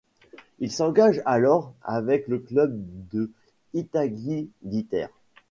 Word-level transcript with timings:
Il 0.57 0.71
s’engage 0.71 1.21
alors 1.27 1.73
avec 1.83 2.27
le 2.27 2.39
club 2.39 2.71
de 3.13 3.29
Itagüí 3.75 4.49
Ditaires. 4.63 5.13